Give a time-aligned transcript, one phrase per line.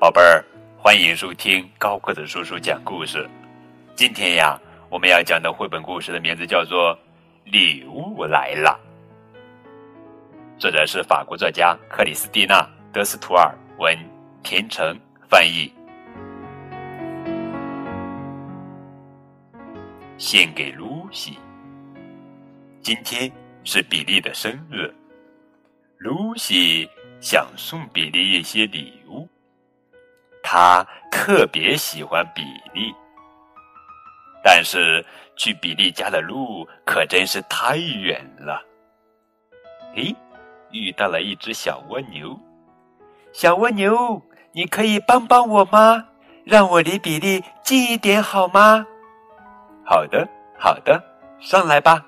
[0.00, 0.42] 宝贝儿，
[0.78, 3.28] 欢迎收听高个子叔叔讲故事。
[3.94, 4.58] 今天呀，
[4.88, 6.96] 我们要讲的绘本故事的名字叫做
[7.44, 8.80] 《礼物来了》，
[10.58, 12.62] 作者是法国作家克里斯蒂娜·
[12.94, 13.94] 德斯图尔，文
[14.42, 14.98] 田成
[15.28, 15.70] 翻译。
[20.16, 21.38] 献给露西。
[22.80, 23.30] 今天
[23.64, 24.90] 是比利的生日，
[25.98, 26.88] 露西
[27.20, 29.28] 想送比利一些礼物。
[30.52, 32.42] 他特别喜欢比
[32.74, 32.92] 利，
[34.42, 38.60] 但是去比利家的路可真是太远了。
[39.94, 40.12] 诶，
[40.72, 42.36] 遇到了一只小蜗牛，
[43.32, 46.08] 小蜗牛，你可以帮帮我吗？
[46.44, 48.84] 让我离比利近一点好吗？
[49.86, 50.28] 好的，
[50.58, 51.00] 好的，
[51.38, 52.04] 上来吧。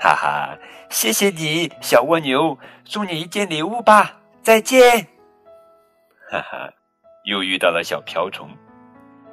[0.00, 0.58] 哈哈，
[0.90, 4.18] 谢谢你，小蜗牛，送你一件礼物吧。
[4.42, 5.06] 再见。
[6.28, 6.72] 哈哈。
[7.24, 8.48] 又遇到了小瓢虫，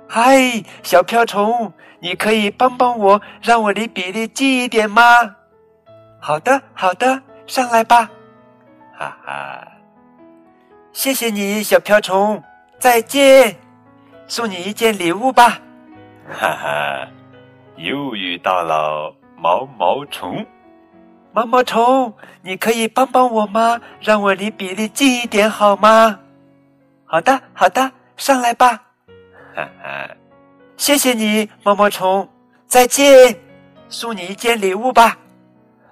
[0.07, 5.01] 嗨，小瓢虫，你可以帮帮我，让我离比利近一点吗？
[6.21, 8.09] 好的，好的，上来吧。
[8.97, 9.67] 哈哈，
[10.93, 12.41] 谢谢你，小瓢虫，
[12.79, 13.57] 再见，
[14.25, 15.59] 送你一件礼物吧。
[16.29, 17.07] 哈哈，
[17.75, 20.45] 又遇到了毛毛虫，
[21.33, 23.81] 毛毛虫，你可以帮帮我吗？
[23.99, 26.19] 让我离比利近一点好吗？
[27.11, 28.69] 好的，好的，上来吧。
[29.53, 30.09] 哈哈，
[30.77, 32.29] 谢谢你，毛毛虫，
[32.67, 33.37] 再见，
[33.89, 35.17] 送你一件礼物吧。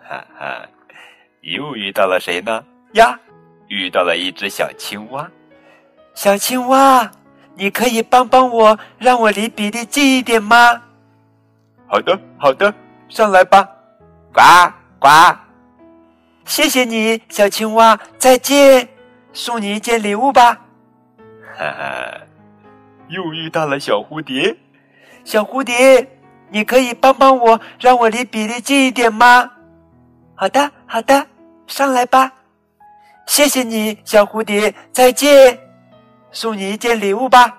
[0.07, 0.65] 哈哈，
[1.41, 2.63] 又遇到了谁呢？
[2.93, 3.19] 呀，
[3.67, 5.29] 遇到了一只小青蛙。
[6.13, 7.11] 小青蛙，
[7.53, 10.81] 你可以帮帮我，让我离比利近一点吗？
[11.85, 12.73] 好的，好的，
[13.09, 13.67] 上来吧。
[14.33, 14.41] 呱
[14.99, 15.09] 呱，
[16.45, 18.87] 谢谢你，小青蛙，再见，
[19.33, 20.61] 送你一件礼物吧。
[21.59, 22.21] 哈哈，
[23.09, 24.55] 又遇到了小蝴蝶。
[25.25, 26.07] 小蝴蝶，
[26.47, 29.51] 你可以帮帮我，让我离比利近一点吗？
[30.35, 31.27] 好的，好的，
[31.67, 32.31] 上来吧。
[33.27, 35.59] 谢谢你，小蝴蝶，再见。
[36.31, 37.57] 送你一件礼物吧。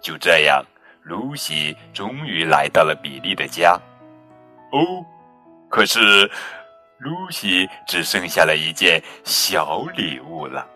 [0.00, 0.64] 就这样，
[1.02, 3.78] 露西终于来到了比利的家。
[4.72, 5.04] 哦，
[5.68, 6.00] 可是
[6.96, 10.66] 露西只剩下了一件小礼物了。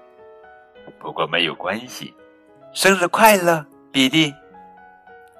[0.98, 2.14] 不过没有关系，
[2.72, 4.32] 生日快乐，比利！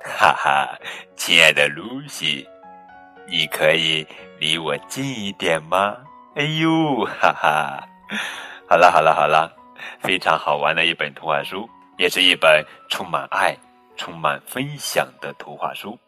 [0.02, 0.78] 哈哈，
[1.16, 2.46] 亲爱的露西，
[3.26, 4.06] 你可以
[4.38, 5.96] 离我近一点吗？
[6.36, 7.88] 哎呦，哈哈！
[8.68, 9.50] 好了好了好了，
[10.00, 13.56] 非常好玩的一本图画书，也是一本充满爱、
[13.96, 15.98] 充满分享的图画书。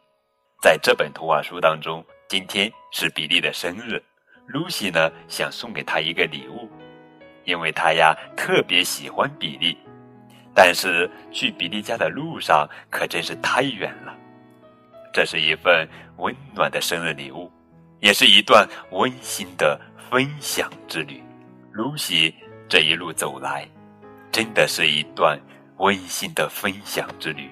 [0.63, 4.03] 在这本图画书当中，今天是比利的生日，
[4.47, 6.56] 露西呢想送给他一个礼物。
[7.47, 9.79] 因为他呀特别喜欢比利，
[10.53, 14.13] 但是去比利家的路上可真是太远了。
[15.13, 17.51] 这是一份温暖的生日礼物，
[18.01, 19.81] 也是一段温馨的
[20.11, 21.23] 分享之旅。
[21.73, 22.35] 露西
[22.69, 23.67] 这一路走来，
[24.33, 25.39] 真的是一段
[25.79, 27.49] 温馨的分享之旅。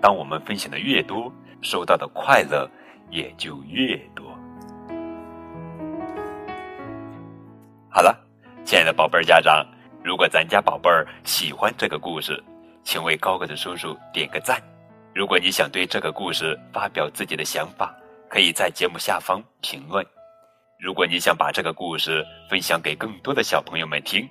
[0.00, 1.32] 当我们分享的越多，
[1.62, 2.70] 收到的快乐
[3.10, 4.38] 也就越多。
[7.88, 8.27] 好了。
[8.68, 9.66] 亲爱的宝贝儿家长，
[10.04, 12.38] 如果咱家宝贝儿喜欢这个故事，
[12.84, 14.62] 请为高个子叔叔点个赞。
[15.14, 17.96] 如果你想对这个故事发表自己的想法，
[18.28, 20.04] 可以在节目下方评论。
[20.78, 24.28] 如果你想把这个故事分享给更多的小朋友们听，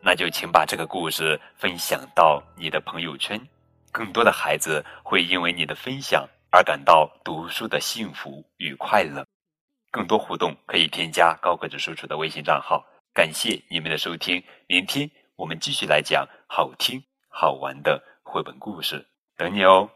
[0.00, 3.38] 那就请把这个故事分享到你的朋友圈，
[3.92, 9.22] 更多的孩子会因为你的分享而感到读书的幸福与快乐。
[9.90, 12.82] 更多互动可以添加高个子叔叔的微信账号。
[13.18, 19.04] 感谢你们的收听，明天我们继续来讲好听好玩的绘本故事，
[19.36, 19.86] 等你哦。